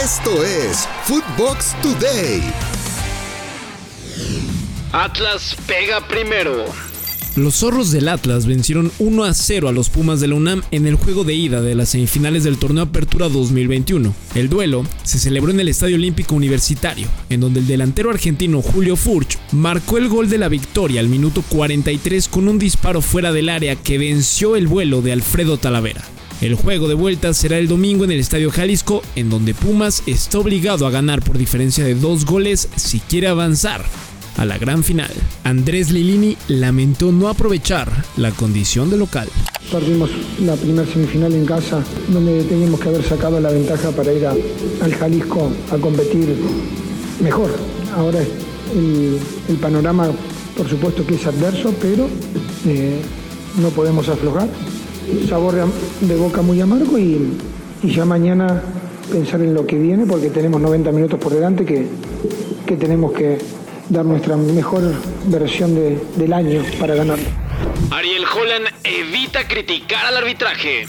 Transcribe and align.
Esto 0.00 0.42
es 0.42 0.88
Footbox 1.04 1.76
Today. 1.82 2.42
Atlas 4.90 5.54
pega 5.66 6.08
primero. 6.08 6.64
Los 7.36 7.56
zorros 7.56 7.92
del 7.92 8.08
Atlas 8.08 8.46
vencieron 8.46 8.90
1 8.98 9.24
a 9.24 9.34
0 9.34 9.68
a 9.68 9.72
los 9.72 9.90
Pumas 9.90 10.20
de 10.20 10.28
la 10.28 10.34
UNAM 10.34 10.62
en 10.70 10.86
el 10.86 10.94
juego 10.94 11.24
de 11.24 11.34
ida 11.34 11.60
de 11.60 11.74
las 11.74 11.90
semifinales 11.90 12.42
del 12.42 12.56
torneo 12.56 12.84
Apertura 12.84 13.28
2021. 13.28 14.14
El 14.34 14.48
duelo 14.48 14.84
se 15.02 15.18
celebró 15.18 15.52
en 15.52 15.60
el 15.60 15.68
Estadio 15.68 15.96
Olímpico 15.96 16.34
Universitario, 16.34 17.06
en 17.28 17.40
donde 17.40 17.60
el 17.60 17.66
delantero 17.66 18.08
argentino 18.08 18.62
Julio 18.62 18.96
Furch 18.96 19.38
marcó 19.52 19.98
el 19.98 20.08
gol 20.08 20.30
de 20.30 20.38
la 20.38 20.48
victoria 20.48 21.00
al 21.00 21.10
minuto 21.10 21.44
43 21.50 22.28
con 22.28 22.48
un 22.48 22.58
disparo 22.58 23.02
fuera 23.02 23.30
del 23.30 23.50
área 23.50 23.76
que 23.76 23.98
venció 23.98 24.56
el 24.56 24.68
vuelo 24.68 25.02
de 25.02 25.12
Alfredo 25.12 25.58
Talavera. 25.58 26.02
El 26.42 26.56
juego 26.56 26.88
de 26.88 26.94
vuelta 26.94 27.32
será 27.34 27.56
el 27.56 27.68
domingo 27.68 28.02
en 28.02 28.10
el 28.10 28.18
Estadio 28.18 28.50
Jalisco, 28.50 29.00
en 29.14 29.30
donde 29.30 29.54
Pumas 29.54 30.02
está 30.06 30.40
obligado 30.40 30.88
a 30.88 30.90
ganar 30.90 31.22
por 31.22 31.38
diferencia 31.38 31.84
de 31.84 31.94
dos 31.94 32.26
goles 32.26 32.68
si 32.74 32.98
quiere 32.98 33.28
avanzar 33.28 33.84
a 34.36 34.44
la 34.44 34.58
gran 34.58 34.82
final. 34.82 35.12
Andrés 35.44 35.92
Lilini 35.92 36.36
lamentó 36.48 37.12
no 37.12 37.28
aprovechar 37.28 37.92
la 38.16 38.32
condición 38.32 38.90
de 38.90 38.96
local. 38.96 39.28
Perdimos 39.70 40.10
la 40.40 40.56
primera 40.56 40.84
semifinal 40.92 41.32
en 41.32 41.46
casa, 41.46 41.80
donde 42.08 42.42
teníamos 42.42 42.80
que 42.80 42.88
haber 42.88 43.04
sacado 43.04 43.38
la 43.38 43.50
ventaja 43.50 43.92
para 43.92 44.12
ir 44.12 44.26
al 44.26 44.94
Jalisco 44.96 45.48
a 45.70 45.76
competir 45.76 46.34
mejor. 47.22 47.52
Ahora 47.94 48.18
el, 48.18 49.56
panorama, 49.58 50.10
por 50.56 50.68
supuesto 50.68 51.06
que 51.06 51.14
es 51.14 51.24
adverso, 51.24 51.72
pero 51.80 52.08
eh, 52.66 53.00
no 53.60 53.68
podemos 53.68 54.08
aflojar. 54.08 54.48
Sabor 55.28 55.54
de 56.00 56.16
boca 56.16 56.42
muy 56.42 56.60
amargo 56.60 56.98
y, 56.98 57.38
ya 57.82 58.04
mañana 58.04 58.62
pensar 59.10 59.40
en 59.42 59.54
lo 59.54 59.66
que 59.66 59.76
viene, 59.76 60.06
porque 60.06 60.30
tenemos 60.30 60.60
90 60.60 60.92
minutos 60.92 61.18
por 61.18 61.32
delante 61.34 61.64
que, 61.64 61.86
que 62.66 62.76
tenemos 62.76 63.12
que 63.12 63.38
dar 63.88 64.04
nuestra 64.04 64.36
mejor 64.36 64.82
versión 65.26 65.74
del 65.74 66.32
año 66.32 66.62
para 66.78 66.94
ganar. 66.94 67.18
Ariel 67.90 68.24
Holland 68.24 68.66
evita 68.84 69.46
criticar 69.46 70.06
al 70.06 70.18
arbitraje. 70.18 70.86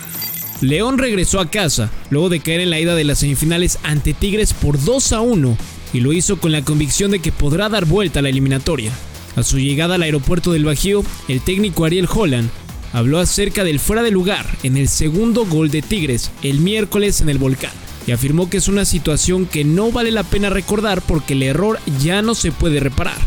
León 0.62 0.98
regresó 0.98 1.40
a 1.40 1.50
casa 1.50 1.92
luego 2.10 2.30
de 2.30 2.40
caer 2.40 2.62
en 2.62 2.70
la 2.70 2.80
ida 2.80 2.96
de 2.96 3.04
las 3.04 3.20
semifinales 3.20 3.80
ante 3.84 4.14
Tigres 4.14 4.54
por 4.54 4.82
2 4.82 5.12
a 5.14 5.22
1 5.22 5.58
y 5.94 6.00
lo 6.00 6.14
hizo 6.14 6.38
con 6.38 6.52
la 6.52 6.64
convicción 6.64 7.12
de 7.12 7.20
que 7.20 7.32
podrá 7.32 7.70
dar 7.70 7.86
vuelta 7.86 8.20
a 8.20 8.22
la 8.22 8.30
eliminatoria. 8.30 8.92
A 9.36 9.44
su 9.44 9.58
llegada 9.58 9.96
al 9.96 10.04
aeropuerto 10.04 10.54
del 10.54 10.64
Bajío, 10.64 11.04
el 11.28 11.42
técnico 11.42 11.86
Ariel 11.86 12.08
Holland 12.10 12.50
habló 12.94 13.20
acerca 13.20 13.64
del 13.64 13.80
fuera 13.80 14.04
de 14.04 14.12
lugar 14.12 14.46
en 14.64 14.78
el 14.78 14.88
segundo 14.88 15.46
gol 15.46 15.70
de 15.70 15.82
Tigres 15.82 16.32
el 16.44 16.60
miércoles 16.60 17.20
en 17.20 17.30
el 17.30 17.40
Volcán 17.40 17.74
y 18.08 18.12
afirmó 18.12 18.50
que 18.50 18.58
es 18.58 18.68
una 18.68 18.86
situación 18.86 19.46
que 19.46 19.64
no 19.64 19.92
vale 19.92 20.12
la 20.12 20.24
pena 20.24 20.50
recordar 20.50 21.02
porque 21.02 21.34
el 21.34 21.44
error 21.44 21.80
ya 22.02 22.22
no 22.22 22.36
se 22.36 22.52
puede 22.52 22.80
reparar. 22.80 23.18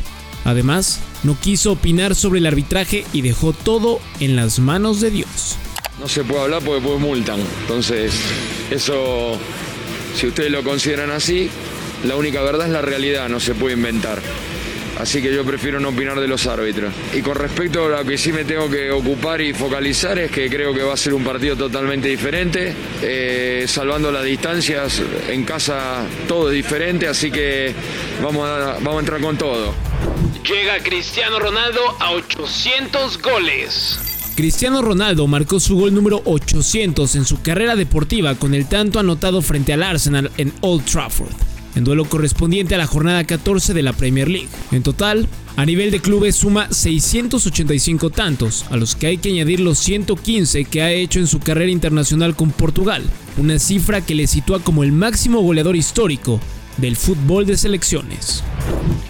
Además, 0.45 1.01
no 1.25 1.39
quiso 1.41 1.73
opinar 1.73 2.15
sobre 2.15 2.39
el 2.39 2.47
arbitraje 2.47 3.05
y 3.13 3.23
dejó 3.23 3.53
todo 3.53 4.01
en 4.21 4.37
las 4.37 4.59
manos 4.59 5.01
de 5.01 5.11
Dios. 5.11 5.57
No 5.99 6.09
se 6.09 6.25
puede 6.25 6.43
hablar 6.43 6.63
porque 6.63 6.81
después 6.81 7.01
multan. 7.01 7.41
Entonces, 7.63 8.13
eso, 8.71 9.39
si 10.15 10.27
ustedes 10.29 10.53
lo 10.53 10.63
consideran 10.63 11.11
así, 11.11 11.49
la 12.05 12.17
única 12.17 12.43
verdad 12.43 12.67
es 12.67 12.73
la 12.73 12.83
realidad, 12.83 13.29
no 13.29 13.41
se 13.41 13.55
puede 13.55 13.75
inventar. 13.75 14.21
Así 14.99 15.21
que 15.21 15.33
yo 15.33 15.45
prefiero 15.45 15.79
no 15.79 15.91
opinar 15.91 16.19
de 16.19 16.27
los 16.27 16.47
árbitros. 16.47 16.93
Y 17.15 17.21
con 17.21 17.37
respecto 17.37 17.85
a 17.85 18.03
lo 18.03 18.05
que 18.05 18.17
sí 18.17 18.33
me 18.33 18.45
tengo 18.45 18.71
que 18.71 18.91
ocupar 18.91 19.41
y 19.41 19.53
focalizar 19.53 20.19
es 20.19 20.31
que 20.31 20.49
creo 20.49 20.73
que 20.73 20.83
va 20.83 20.95
a 20.95 20.97
ser 20.97 21.13
un 21.13 21.23
partido 21.23 21.57
totalmente 21.57 22.09
diferente, 22.09 22.75
eh, 23.03 23.65
salvando 23.69 24.11
las 24.11 24.25
distancias. 24.25 25.03
En 25.29 25.45
casa 25.45 26.05
todo 26.27 26.51
es 26.51 26.55
diferente, 26.55 27.07
así 27.07 27.31
que 27.31 27.75
vamos 28.23 28.49
a, 28.49 28.75
vamos 28.81 28.97
a 28.97 29.01
entrar 29.01 29.21
con 29.21 29.37
todo. 29.37 29.75
Llega 30.49 30.79
Cristiano 30.83 31.39
Ronaldo 31.39 31.81
a 32.01 32.13
800 32.13 33.21
goles. 33.21 33.99
Cristiano 34.37 34.83
Ronaldo 34.83 35.27
marcó 35.27 35.61
su 35.61 35.77
gol 35.77 35.95
número 35.95 36.21
800 36.25 37.17
en 37.17 37.25
su 37.25 37.41
carrera 37.43 37.75
deportiva 37.75 38.35
con 38.35 38.55
el 38.55 38.69
tanto 38.69 38.99
anotado 38.99 39.41
frente 39.41 39.73
al 39.73 39.83
Arsenal 39.83 40.31
en 40.37 40.53
Old 40.61 40.85
Trafford 40.85 41.56
en 41.77 41.85
duelo 41.85 42.07
correspondiente 42.07 42.75
a 42.75 42.79
la 42.79 42.87
jornada 42.87 43.23
14 43.25 43.75
de 43.75 43.83
la 43.83 43.93
Premier 43.93 44.29
League. 44.29 44.49
En 44.73 44.83
total, 44.83 45.29
a 45.57 45.65
nivel 45.65 45.91
de 45.91 46.01
clubes 46.01 46.37
suma 46.37 46.69
685 46.71 48.11
tantos, 48.11 48.65
a 48.71 48.77
los 48.77 48.97
que 48.97 49.07
hay 49.07 49.19
que 49.19 49.29
añadir 49.29 49.61
los 49.61 49.79
115 49.79 50.65
que 50.65 50.83
ha 50.83 50.91
hecho 50.91 51.21
en 51.21 51.27
su 51.27 51.39
carrera 51.39 51.71
internacional 51.71 52.35
con 52.35 52.51
Portugal, 52.51 53.05
una 53.37 53.59
cifra 53.59 54.01
que 54.01 54.15
le 54.15 54.27
sitúa 54.27 54.61
como 54.61 54.83
el 54.83 54.93
máximo 54.93 55.41
goleador 55.43 55.77
histórico 55.77 56.41
del 56.79 56.97
fútbol 56.97 57.47
de 57.47 57.57
selecciones. 57.57 58.43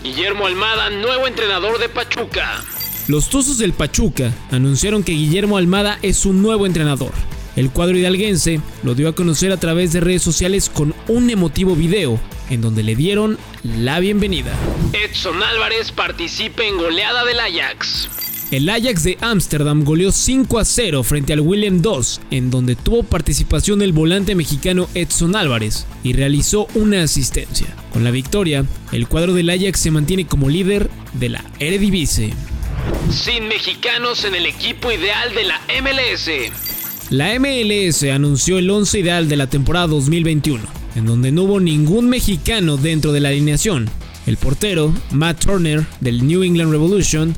Guillermo 0.03 0.47
Almada, 0.47 0.91
nuevo 0.91 1.27
entrenador 1.27 1.79
de 1.79 1.89
Pachuca. 1.89 2.63
Los 3.09 3.29
Tuzos 3.29 3.59
del 3.59 3.73
Pachuca 3.73 4.33
anunciaron 4.51 5.05
que 5.05 5.13
Guillermo 5.13 5.57
Almada 5.57 5.99
es 6.03 6.17
su 6.17 6.33
nuevo 6.33 6.67
entrenador. 6.67 7.13
El 7.57 7.71
cuadro 7.71 7.97
hidalguense 7.97 8.61
lo 8.83 8.95
dio 8.95 9.09
a 9.09 9.15
conocer 9.15 9.51
a 9.51 9.57
través 9.57 9.93
de 9.93 10.01
redes 10.01 10.23
sociales 10.23 10.69
con 10.69 10.95
un 11.09 11.31
emotivo 11.31 11.75
video 11.75 12.21
en 12.51 12.61
donde 12.61 12.83
le 12.83 12.95
dieron 12.95 13.39
la 13.65 13.99
bienvenida. 13.99 14.53
Edson 14.93 15.43
Álvarez 15.43 15.91
participa 15.91 16.65
en 16.65 16.77
goleada 16.77 17.25
del 17.25 17.41
Ajax. 17.41 18.11
El 18.51 18.69
Ajax 18.69 19.03
de 19.03 19.19
Ámsterdam 19.23 19.83
goleó 19.83 20.13
5 20.13 20.59
a 20.61 20.65
0 20.65 21.03
frente 21.03 21.33
al 21.33 21.41
William 21.41 21.83
II, 21.83 22.21
en 22.31 22.51
donde 22.51 22.77
tuvo 22.77 23.03
participación 23.03 23.83
el 23.83 23.93
volante 23.93 24.37
mexicano 24.37 24.89
Edson 24.95 25.35
Álvarez 25.35 25.87
y 26.05 26.13
realizó 26.13 26.69
una 26.75 27.03
asistencia. 27.03 27.67
Con 27.93 28.05
la 28.05 28.13
victoria, 28.13 28.65
el 28.93 29.09
cuadro 29.09 29.33
del 29.33 29.51
Ajax 29.51 29.81
se 29.81 29.91
mantiene 29.91 30.27
como 30.27 30.49
líder 30.49 30.89
de 31.15 31.31
la 31.31 31.45
Eredivisie. 31.59 32.35
Sin 33.11 33.49
mexicanos 33.49 34.25
en 34.25 34.37
el 34.37 34.47
equipo 34.47 34.93
ideal 34.93 35.35
de 35.35 35.45
la 35.45 35.61
MLS. 35.83 36.76
La 37.11 37.39
MLS 37.39 38.03
anunció 38.05 38.59
el 38.59 38.69
11 38.69 38.99
ideal 38.99 39.29
de 39.29 39.37
la 39.37 39.47
temporada 39.49 39.87
2021 39.87 40.87
en 40.97 41.05
donde 41.05 41.31
no 41.31 41.45
hubo 41.45 41.61
ningún 41.61 42.09
mexicano 42.09 42.77
dentro 42.77 43.13
de 43.13 43.21
la 43.21 43.29
alineación. 43.29 43.89
El 44.27 44.39
portero, 44.39 44.93
Matt 45.13 45.45
Turner, 45.45 45.87
del 46.01 46.27
New 46.27 46.43
England 46.43 46.73
Revolution, 46.73 47.37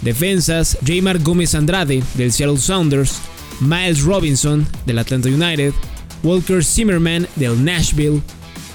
defensas, 0.00 0.78
Jamar 0.86 1.18
Gómez 1.18 1.54
Andrade, 1.54 2.02
del 2.14 2.32
Seattle 2.32 2.56
Sounders, 2.56 3.18
Miles 3.60 4.02
Robinson, 4.02 4.66
del 4.86 4.98
Atlanta 4.98 5.28
United, 5.28 5.74
Walker 6.22 6.64
Zimmerman, 6.64 7.26
del 7.34 7.62
Nashville, 7.62 8.22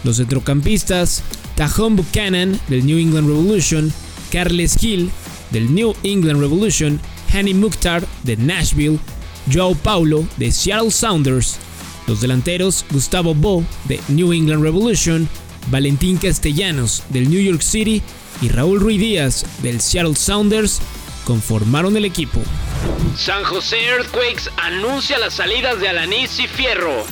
los 0.03 0.17
centrocampistas, 0.17 1.23
Tahom 1.55 1.95
Buchanan, 1.95 2.59
del 2.67 2.85
New 2.85 2.99
England 2.99 3.27
Revolution, 3.27 3.91
Carles 4.31 4.83
Hill, 4.83 5.09
del 5.51 5.73
New 5.73 5.95
England 6.03 6.41
Revolution, 6.41 6.99
Hanny 7.33 7.53
Mukhtar, 7.53 8.05
de 8.23 8.35
Nashville, 8.35 8.99
Joe 9.51 9.75
Paulo, 9.75 10.25
de 10.37 10.51
Seattle 10.51 10.91
Sounders, 10.91 11.57
los 12.07 12.21
delanteros 12.21 12.85
Gustavo 12.91 13.33
Bo 13.33 13.63
de 13.85 13.99
New 14.07 14.33
England 14.33 14.63
Revolution, 14.63 15.27
Valentín 15.67 16.17
Castellanos 16.17 17.03
del 17.09 17.29
New 17.29 17.41
York 17.41 17.61
City 17.61 18.01
y 18.41 18.49
Raúl 18.49 18.79
Ruiz 18.79 18.99
Díaz 18.99 19.45
del 19.63 19.81
Seattle 19.81 20.15
Sounders 20.15 20.81
conformaron 21.25 21.97
el 21.97 22.05
equipo. 22.05 22.41
San 23.17 23.43
José 23.43 23.77
Earthquakes 23.85 24.49
anuncia 24.57 25.17
las 25.17 25.35
salidas 25.35 25.79
de 25.79 25.89
Alanis 25.89 26.39
y 26.39 26.47
Fierro. 26.47 27.03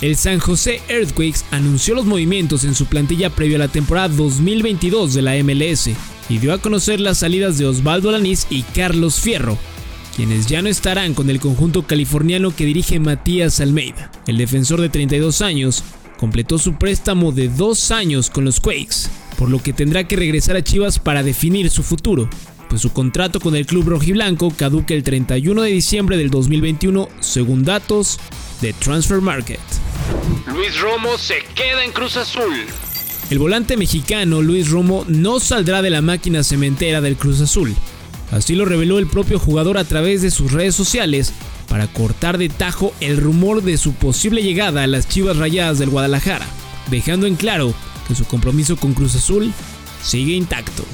El 0.00 0.16
San 0.16 0.38
José 0.38 0.80
Earthquakes 0.88 1.44
anunció 1.50 1.96
los 1.96 2.04
movimientos 2.04 2.62
en 2.62 2.76
su 2.76 2.86
plantilla 2.86 3.30
previo 3.30 3.56
a 3.56 3.60
la 3.60 3.68
temporada 3.68 4.08
2022 4.08 5.14
de 5.14 5.22
la 5.22 5.34
MLS 5.42 5.90
y 6.28 6.38
dio 6.38 6.52
a 6.52 6.58
conocer 6.58 7.00
las 7.00 7.18
salidas 7.18 7.58
de 7.58 7.66
Osvaldo 7.66 8.10
Alanis 8.10 8.46
y 8.48 8.62
Carlos 8.62 9.16
Fierro, 9.16 9.58
quienes 10.18 10.46
ya 10.46 10.62
no 10.62 10.68
estarán 10.68 11.14
con 11.14 11.30
el 11.30 11.38
conjunto 11.38 11.86
californiano 11.86 12.50
que 12.50 12.64
dirige 12.64 12.98
Matías 12.98 13.60
Almeida. 13.60 14.10
El 14.26 14.36
defensor 14.36 14.80
de 14.80 14.88
32 14.88 15.42
años 15.42 15.84
completó 16.18 16.58
su 16.58 16.74
préstamo 16.74 17.30
de 17.30 17.48
dos 17.48 17.92
años 17.92 18.28
con 18.28 18.44
los 18.44 18.58
Quakes, 18.58 19.08
por 19.38 19.48
lo 19.48 19.62
que 19.62 19.72
tendrá 19.72 20.08
que 20.08 20.16
regresar 20.16 20.56
a 20.56 20.64
Chivas 20.64 20.98
para 20.98 21.22
definir 21.22 21.70
su 21.70 21.84
futuro, 21.84 22.28
pues 22.68 22.82
su 22.82 22.92
contrato 22.92 23.38
con 23.38 23.54
el 23.54 23.64
club 23.64 23.90
rojiblanco 23.90 24.50
caduca 24.50 24.92
el 24.92 25.04
31 25.04 25.62
de 25.62 25.70
diciembre 25.70 26.16
del 26.16 26.30
2021 26.30 27.08
según 27.20 27.62
datos 27.62 28.18
de 28.60 28.72
Transfer 28.72 29.20
Market. 29.20 29.60
Luis 30.52 30.80
Romo 30.80 31.16
se 31.16 31.44
queda 31.54 31.84
en 31.84 31.92
Cruz 31.92 32.16
Azul. 32.16 32.56
El 33.30 33.38
volante 33.38 33.76
mexicano 33.76 34.42
Luis 34.42 34.68
Romo 34.68 35.04
no 35.06 35.38
saldrá 35.38 35.80
de 35.80 35.90
la 35.90 36.02
máquina 36.02 36.42
cementera 36.42 37.00
del 37.00 37.14
Cruz 37.14 37.40
Azul, 37.40 37.76
Así 38.30 38.54
lo 38.54 38.64
reveló 38.64 38.98
el 38.98 39.06
propio 39.06 39.38
jugador 39.38 39.78
a 39.78 39.84
través 39.84 40.22
de 40.22 40.30
sus 40.30 40.52
redes 40.52 40.74
sociales 40.74 41.32
para 41.68 41.86
cortar 41.86 42.38
de 42.38 42.48
tajo 42.48 42.92
el 43.00 43.16
rumor 43.16 43.62
de 43.62 43.78
su 43.78 43.92
posible 43.94 44.42
llegada 44.42 44.82
a 44.82 44.86
las 44.86 45.08
Chivas 45.08 45.36
Rayadas 45.36 45.78
del 45.78 45.90
Guadalajara, 45.90 46.46
dejando 46.90 47.26
en 47.26 47.36
claro 47.36 47.74
que 48.06 48.14
su 48.14 48.24
compromiso 48.24 48.76
con 48.76 48.94
Cruz 48.94 49.14
Azul 49.14 49.52
sigue 50.02 50.34
intacto. 50.34 50.84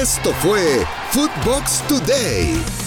Esto 0.00 0.32
fue 0.42 0.84
Footbox 1.12 1.82
Today. 1.88 2.85